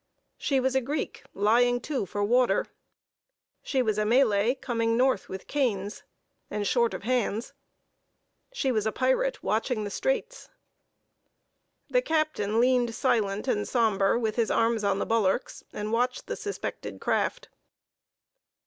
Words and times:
She 0.39 0.59
was 0.59 0.73
a 0.73 0.81
Greek 0.81 1.21
lying 1.35 1.79
to 1.81 2.07
for 2.07 2.23
water: 2.23 2.65
she 3.61 3.83
was 3.83 3.99
a 3.99 4.03
Malay 4.03 4.55
coming 4.55 4.97
north 4.97 5.29
with 5.29 5.45
canes, 5.45 6.01
and 6.49 6.65
short 6.65 6.95
of 6.95 7.03
hands: 7.03 7.53
she 8.51 8.71
was 8.71 8.87
a 8.87 8.91
pirate 8.91 9.43
watching 9.43 9.83
the 9.83 9.91
Straits. 9.91 10.49
The 11.91 12.01
captain 12.01 12.59
leaned 12.59 12.95
silent 12.95 13.47
and 13.47 13.67
sombre 13.67 14.17
with 14.19 14.37
his 14.37 14.49
arms 14.49 14.83
on 14.83 14.97
the 14.97 15.05
bulwarks, 15.05 15.63
and 15.71 15.91
watched 15.93 16.25
the 16.25 16.35
suspected 16.35 16.99
craft. 16.99 17.49